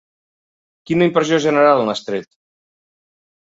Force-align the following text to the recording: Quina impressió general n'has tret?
Quina 0.91 1.09
impressió 1.09 1.39
general 1.45 1.83
n'has 1.91 2.03
tret? 2.09 2.29